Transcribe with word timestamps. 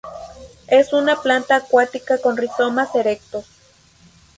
Es 0.65 0.93
una 0.93 1.21
planta 1.21 1.57
acuática 1.57 2.19
con 2.19 2.35
rizomas 2.35 2.95
erectos. 2.95 3.45